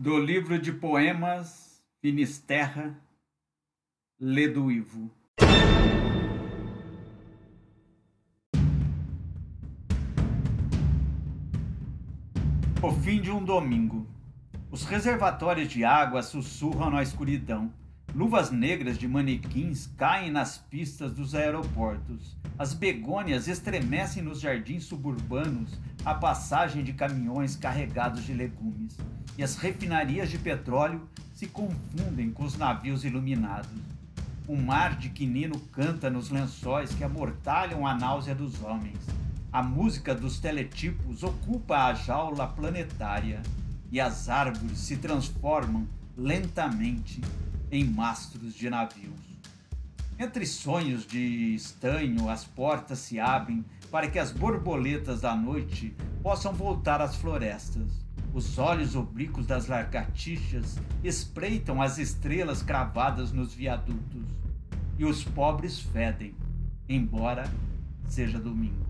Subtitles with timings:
[0.00, 2.96] Do livro de poemas Finisterra,
[4.20, 5.10] Ledo Ivo.
[12.80, 14.06] O fim de um domingo.
[14.70, 17.74] Os reservatórios de água sussurram na escuridão.
[18.14, 22.36] Luvas negras de manequins caem nas pistas dos aeroportos.
[22.58, 28.96] As begônias estremecem nos jardins suburbanos à passagem de caminhões carregados de legumes.
[29.36, 33.70] E as refinarias de petróleo se confundem com os navios iluminados.
[34.48, 38.98] O mar de quinino canta nos lençóis que amortalham a náusea dos homens.
[39.52, 43.42] A música dos teletipos ocupa a jaula planetária
[43.92, 45.86] e as árvores se transformam
[46.16, 47.20] lentamente
[47.70, 49.28] em mastros de navios.
[50.18, 56.52] Entre sonhos de estanho, as portas se abrem para que as borboletas da noite possam
[56.52, 57.90] voltar às florestas.
[58.34, 64.26] Os olhos oblíquos das lagartixas espreitam as estrelas cravadas nos viadutos.
[64.98, 66.34] E os pobres fedem,
[66.88, 67.50] embora
[68.08, 68.86] seja domingo.